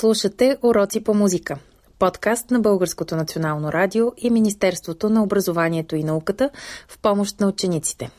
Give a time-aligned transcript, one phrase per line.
[0.00, 1.58] Слушате Уроци по музика.
[1.98, 6.50] Подкаст на Българското национално радио и Министерството на образованието и науката
[6.88, 8.10] в помощ на учениците.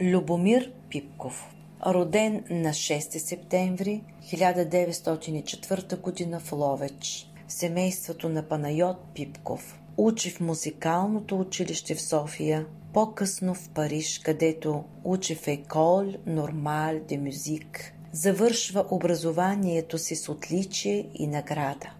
[0.00, 1.54] Любомир Пипков
[1.86, 6.40] Роден на 6 септември 1904 г.
[6.40, 7.26] в Ловеч.
[7.48, 9.80] Семейството на Панайот Пипков.
[9.96, 17.18] Учи в музикалното училище в София, по-късно в Париж, където учи в Екол Нормал де
[17.18, 21.90] Мюзик завършва образованието си с отличие и награда.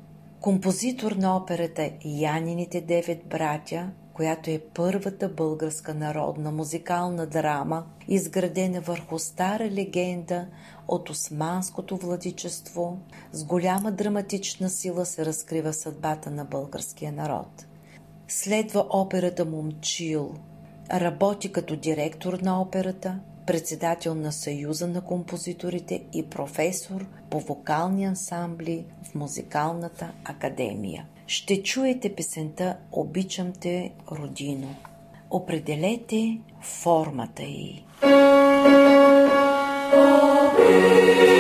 [0.41, 9.19] Композитор на операта Янините девет братя, която е първата българска народна музикална драма, изградена върху
[9.19, 10.47] стара легенда
[10.89, 12.99] от османското владичество,
[13.33, 17.67] с голяма драматична сила се разкрива съдбата на българския народ.
[18.29, 20.35] Следва операта Момчил.
[20.93, 28.85] Работи като директор на операта– председател на Съюза на композиторите и професор по вокални ансамбли
[29.05, 31.07] в Музикалната академия.
[31.27, 34.75] Ще чуете песента Обичам те, Родино.
[35.31, 37.85] Определете формата й.
[40.43, 41.32] Обичам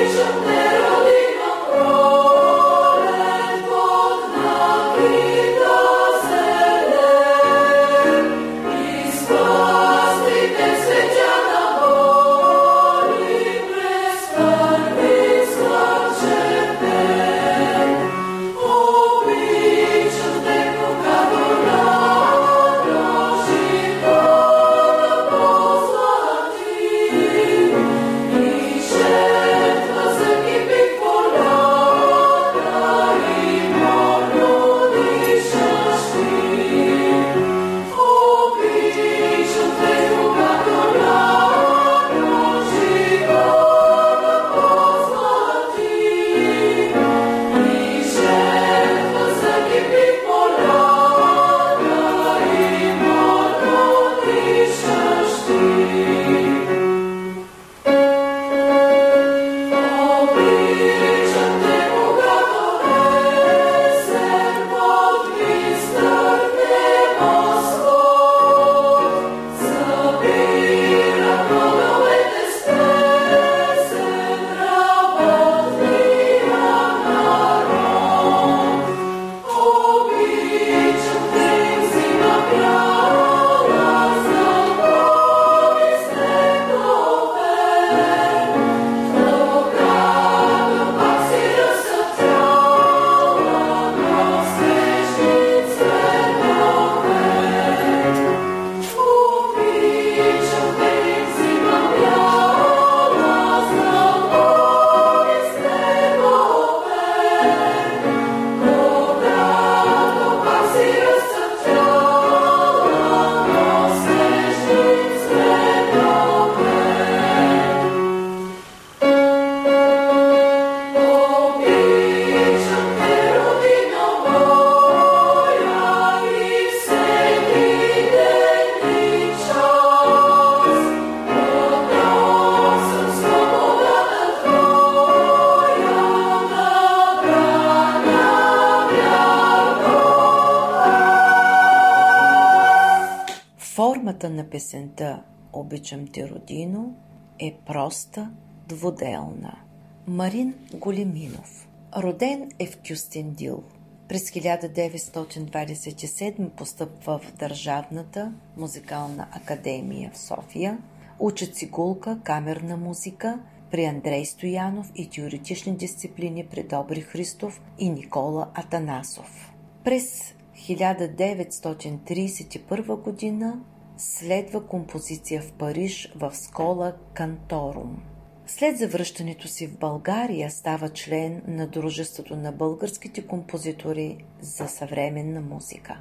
[144.53, 146.95] песента Обичам те, Родино
[147.39, 148.31] е проста,
[148.69, 149.59] двуделна.
[150.07, 153.63] Марин Големинов Роден е в Кюстендил.
[154.09, 160.79] През 1927 постъпва в Държавната музикална академия в София.
[161.19, 163.41] Учи цигулка, камерна музика
[163.71, 169.53] при Андрей Стоянов и теоретични дисциплини при Добри Христов и Никола Атанасов.
[169.85, 173.61] През 1931 година
[174.03, 178.03] следва композиция в Париж в скола Канторум.
[178.47, 186.01] След завръщането си в България става член на Дружеството на българските композитори за съвременна музика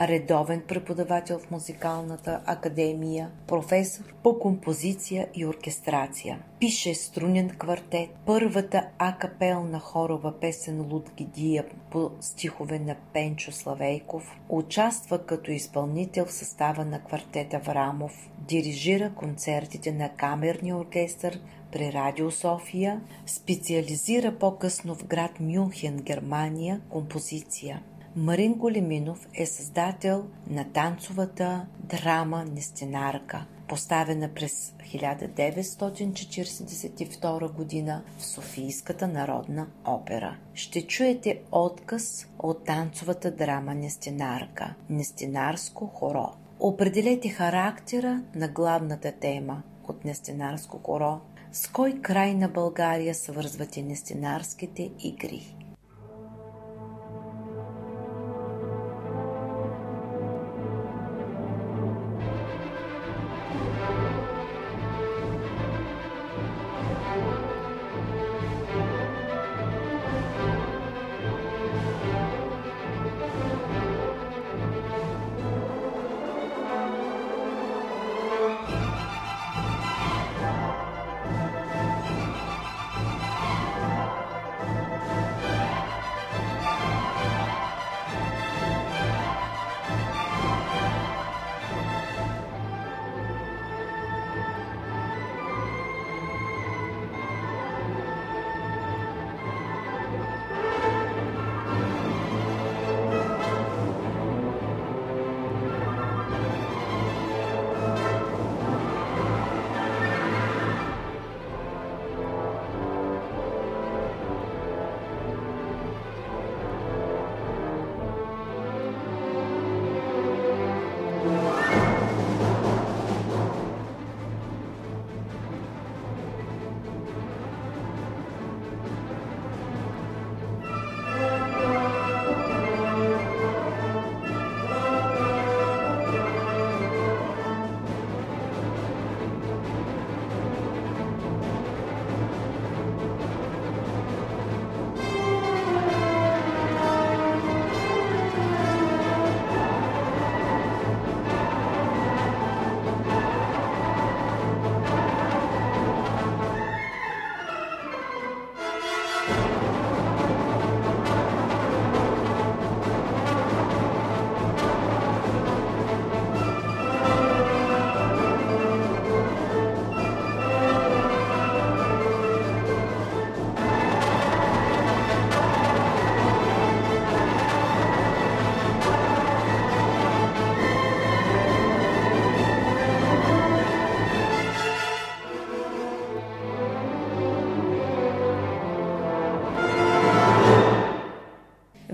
[0.00, 6.38] редовен преподавател в музикалната академия, професор по композиция и оркестрация.
[6.58, 15.50] Пише струнен квартет, първата акапелна хорова песен Лудгидия по стихове на Пенчо Славейков, участва като
[15.50, 21.40] изпълнител в състава на квартета Врамов, дирижира концертите на камерния оркестър
[21.72, 27.82] при Радио София, специализира по-късно в град Мюнхен, Германия, композиция.
[28.16, 39.66] Марин Големинов е създател на танцовата драма Нестенарка, поставена през 1942 година в Софийската народна
[39.84, 40.36] опера.
[40.54, 46.32] Ще чуете отказ от танцовата драма Нестинарка, Нестинарско хоро.
[46.60, 51.20] Определете характера на главната тема от Нестинарско хоро,
[51.52, 55.54] с кой край на България свързвате Нестинарските игри.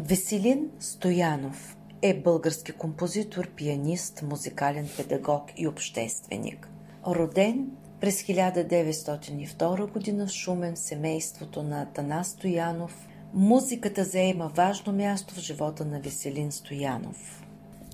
[0.08, 6.68] Веселин Стоянов е български композитор, пианист, музикален педагог и общественик.
[7.06, 7.70] Роден
[8.00, 10.26] през 1902 г.
[10.26, 17.44] в Шумен семейството на Атанас Стоянов, музиката заема важно място в живота на Веселин Стоянов.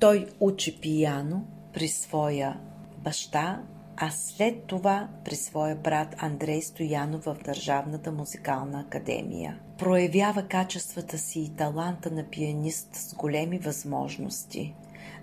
[0.01, 2.61] Той учи пияно при своя
[2.99, 3.63] баща,
[3.97, 11.41] а след това при своя брат Андрей Стоянов в Държавната музикална академия проявява качествата си
[11.41, 14.75] и таланта на пианист с големи възможности.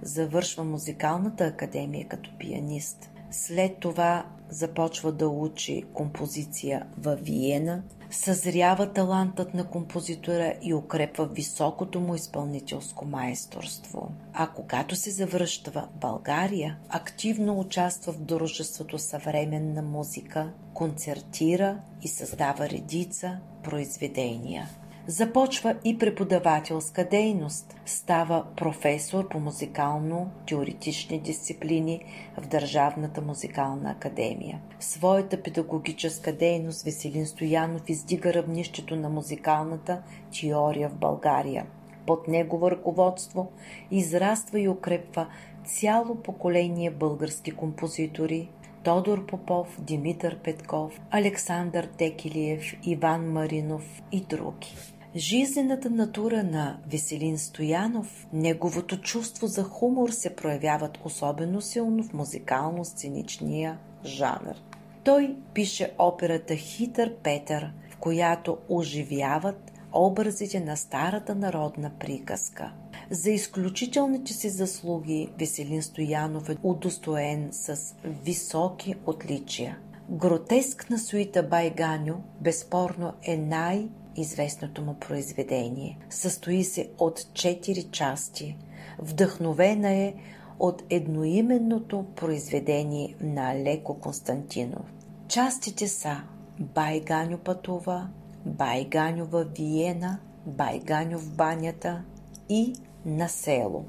[0.01, 3.09] Завършва музикалната академия като пианист.
[3.31, 11.99] След това започва да учи композиция в Виена, съзрява талантът на композитора и укрепва високото
[11.99, 14.11] му изпълнителско майсторство.
[14.33, 22.69] А когато се завръща в България, активно участва в дружеството съвременна музика, концертира и създава
[22.69, 24.69] редица произведения.
[25.09, 27.75] Започва и преподавателска дейност.
[27.85, 32.03] Става професор по музикално-теоретични дисциплини
[32.37, 34.61] в Държавната музикална академия.
[34.79, 40.01] В своята педагогическа дейност Веселин Стоянов издига равнището на музикалната
[40.41, 41.65] теория в България.
[42.05, 43.51] Под негово ръководство
[43.91, 45.27] израства и укрепва
[45.65, 48.49] цяло поколение български композитори,
[48.83, 54.75] Тодор Попов, Димитър Петков, Александър Текилиев, Иван Маринов и други.
[55.15, 63.77] Жизнената натура на Веселин Стоянов, неговото чувство за хумор се проявяват особено силно в музикално-сценичния
[64.05, 64.55] жанр.
[65.03, 72.71] Той пише операта Хитър Петър, в която оживяват образите на старата народна приказка.
[73.09, 79.77] За изключителните си заслуги Веселин Стоянов е удостоен с високи отличия.
[80.09, 83.87] Гротеск на суита Байганю безспорно е най-
[84.21, 85.97] известното му произведение.
[86.09, 88.57] Състои се от четири части.
[88.99, 90.13] Вдъхновена е
[90.59, 94.93] от едноименното произведение на Леко Константинов.
[95.27, 96.21] Частите са
[96.59, 98.09] Байганю пътува,
[98.45, 102.03] Байганю във Виена, Байганю в банята
[102.49, 102.73] и
[103.05, 103.85] на село.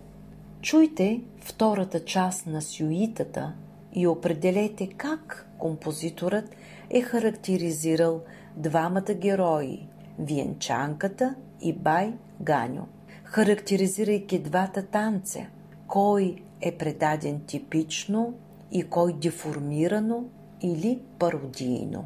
[0.63, 3.55] Чуйте втората част на сюитата
[3.93, 6.51] и определете как композиторът
[6.91, 8.21] е характеризирал
[8.57, 9.89] двамата герои–
[10.21, 12.87] Виенчанката и Бай Ганю.
[13.25, 15.47] Характеризирайки двата танца,
[15.87, 18.35] кой е предаден типично
[18.73, 20.25] и кой деформирано
[20.63, 22.05] или пародийно.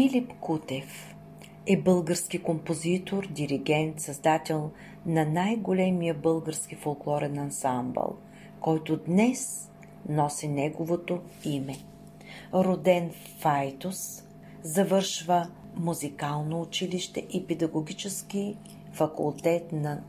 [0.00, 1.16] Филип Кутев
[1.66, 4.70] е български композитор, диригент, създател
[5.06, 8.16] на най-големия български фолклорен ансамбъл,
[8.60, 9.70] който днес
[10.08, 11.76] носи неговото име.
[12.54, 14.22] Роден Файтус,
[14.62, 18.56] завършва музикално училище и педагогически
[18.92, 20.02] факултет на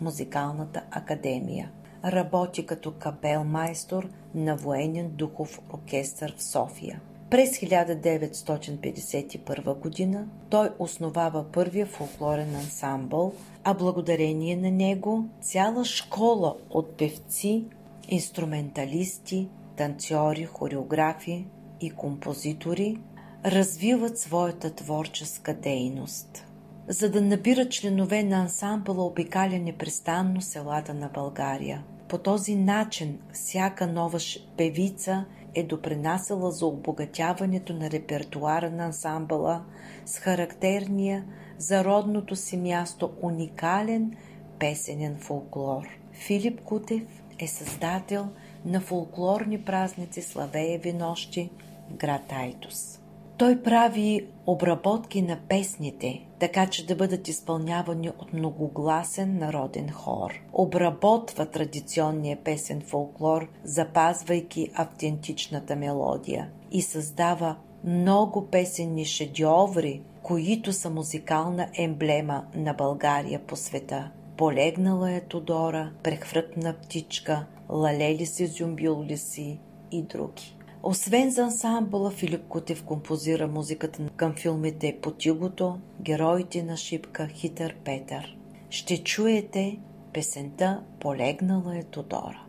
[0.00, 1.70] Музикалната академия.
[2.04, 7.00] Работи като капел майстор на военен духов оркестър в София.
[7.30, 10.24] През 1951 г.
[10.50, 13.32] той основава първия фолклорен ансамбъл,
[13.64, 17.64] а благодарение на него цяла школа от певци,
[18.08, 21.46] инструменталисти, танцори, хореографи
[21.80, 22.98] и композитори
[23.44, 26.44] развиват своята творческа дейност.
[26.88, 31.84] За да набират членове на ансамбъла обикаля непрестанно селата на България.
[32.08, 34.18] По този начин всяка нова
[34.56, 35.24] певица
[35.58, 39.64] е допринасяла за обогатяването на репертуара на ансамбъла
[40.06, 41.24] с характерния
[41.58, 44.12] за родното си място уникален
[44.58, 45.82] песенен фолклор.
[46.12, 47.02] Филип Кутев
[47.38, 48.28] е създател
[48.64, 51.50] на фолклорни празници Славееви нощи
[51.90, 52.97] в град Айтос.
[53.38, 60.32] Той прави обработки на песните, така че да бъдат изпълнявани от многогласен народен хор.
[60.52, 71.68] Обработва традиционния песен фолклор, запазвайки автентичната мелодия и създава много песенни шедьоври, които са музикална
[71.78, 74.10] емблема на България по света.
[74.36, 79.60] Полегнала е Тодора, прехвъртна птичка, лалели си, зюмбил ли си
[79.92, 80.57] и други.
[80.82, 88.36] Освен за ансамбъла, Филип Кутев композира музиката към филмите Потигото, Героите на шипка, Хитър Петър.
[88.70, 89.78] Ще чуете
[90.12, 92.47] песента Полегнала е Тодора.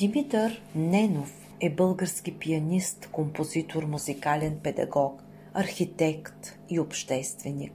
[0.00, 5.22] Димитър Ненов е български пианист, композитор, музикален педагог,
[5.54, 7.72] архитект и общественик.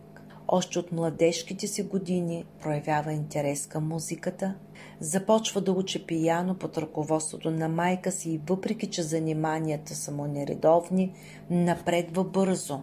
[0.48, 4.56] Още от младежките си години проявява интерес към музиката,
[5.00, 10.26] започва да учи пияно под ръководството на майка си и въпреки, че заниманията са му
[10.26, 11.14] нередовни,
[11.50, 12.82] напредва бързо,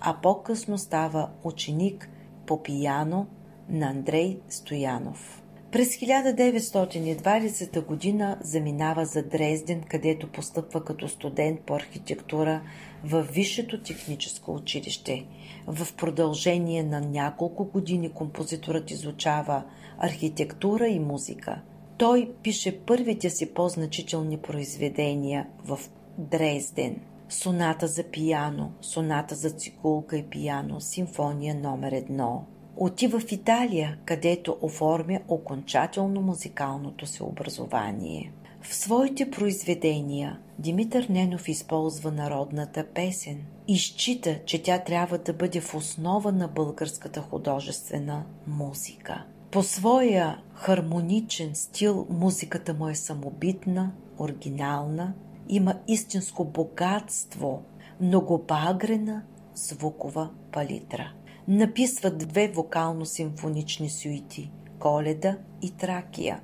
[0.00, 2.08] а по-късно става ученик
[2.46, 3.26] по пияно
[3.68, 5.42] на Андрей Стоянов.
[5.76, 12.62] През 1920 година заминава за Дрезден, където постъпва като студент по архитектура
[13.04, 15.26] в Висшето техническо училище.
[15.66, 19.62] В продължение на няколко години композиторът изучава
[19.98, 21.62] архитектура и музика.
[21.98, 25.80] Той пише първите си по-значителни произведения в
[26.18, 27.00] Дрезден.
[27.28, 32.46] Соната за пияно, соната за цигулка и пияно, симфония номер едно.
[32.76, 38.32] Отива в Италия, където оформя окончателно музикалното си образование.
[38.62, 45.60] В своите произведения Димитър Ненов използва народната песен и счита, че тя трябва да бъде
[45.60, 49.24] в основа на българската художествена музика.
[49.50, 55.14] По своя хармоничен стил музиката му е самобитна, оригинална,
[55.48, 57.62] има истинско богатство,
[58.00, 59.22] многобагрена
[59.54, 61.12] звукова палитра.
[61.48, 66.40] Написва две вокално-симфонични суити– Коледа и Тракия.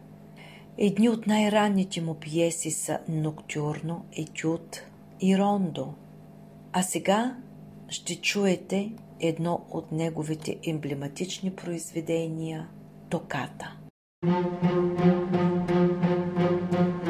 [0.79, 4.83] Едни от най-ранните му пиеси са Ноктюрно, Етюд
[5.21, 5.95] и Рондо.
[6.73, 7.37] А сега
[7.89, 12.69] ще чуете едно от неговите емблематични произведения–
[13.11, 13.77] Токата.
[14.25, 14.63] Thank
[16.75, 17.02] you.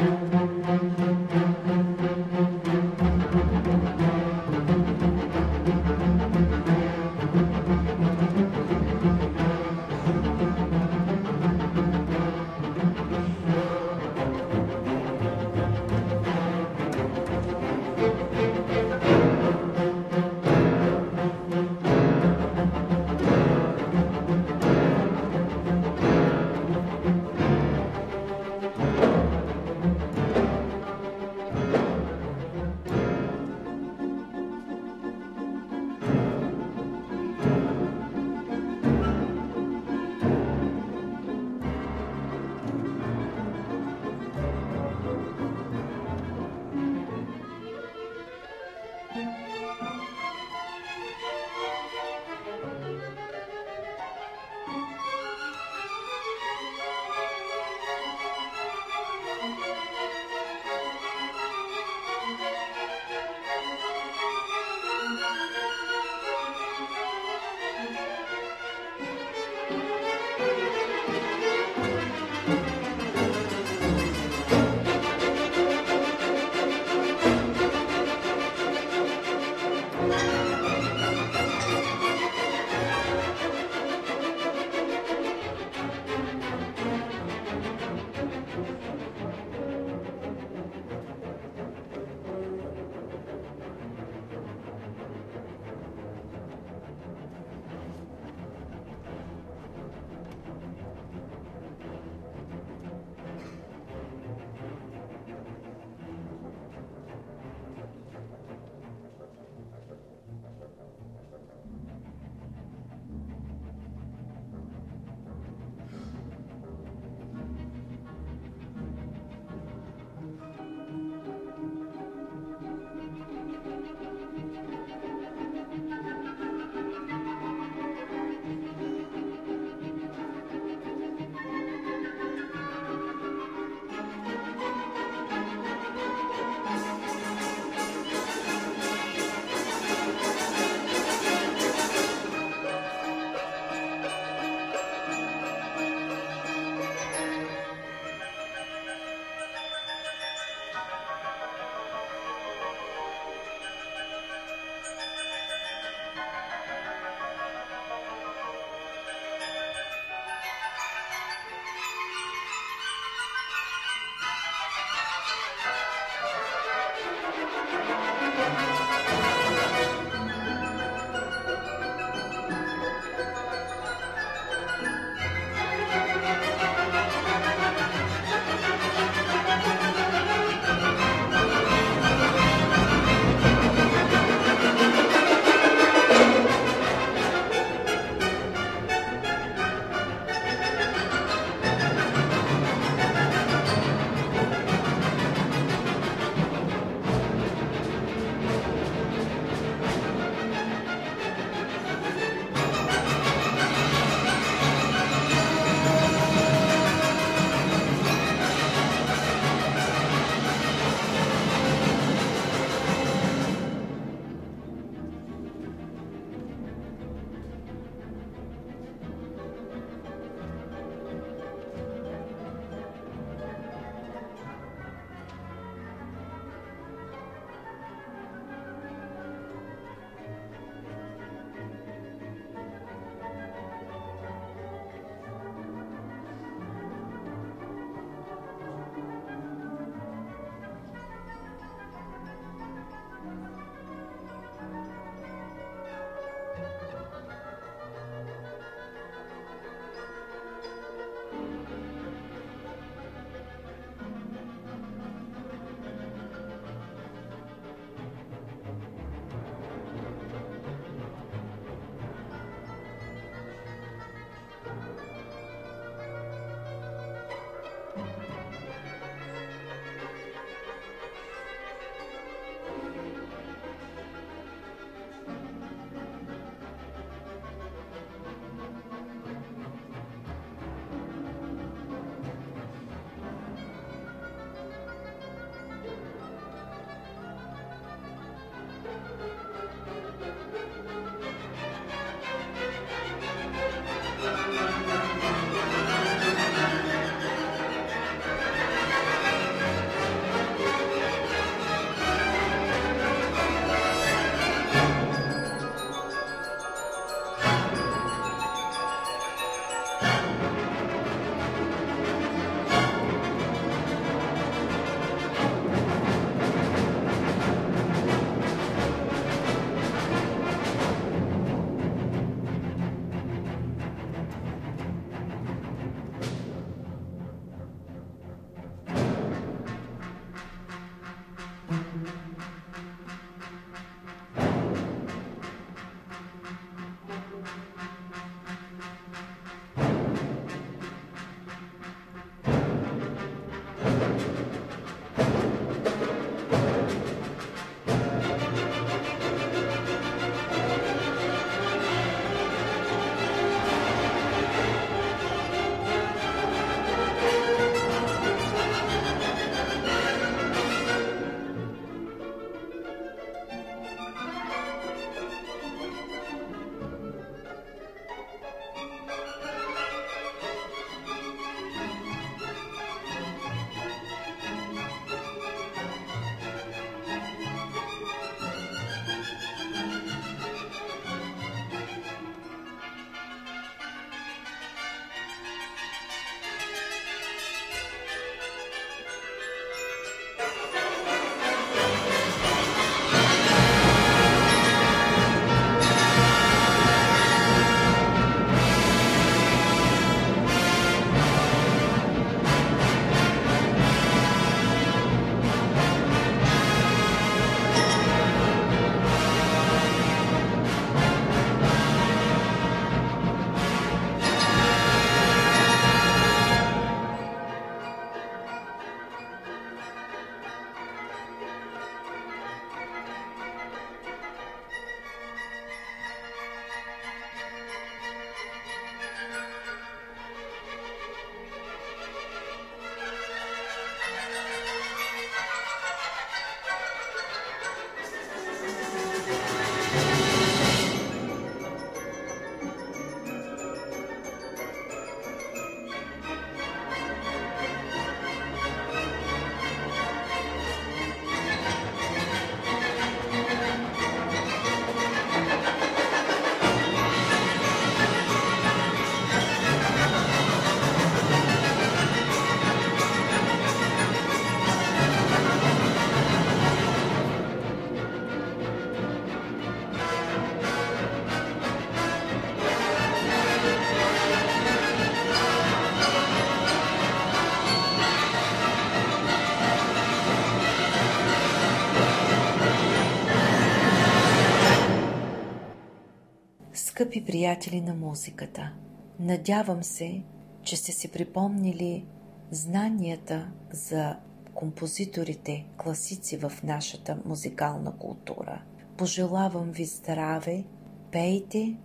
[487.42, 488.72] Приятели на музиката,
[489.20, 490.22] надявам се,
[490.62, 492.04] че сте си припомнили
[492.50, 494.16] знанията за
[494.54, 498.62] композиторите, класици в нашата музикална култура.
[498.96, 500.64] Пожелавам ви здраве,
[501.12, 501.76] пейте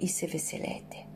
[0.00, 1.06] и се веселете.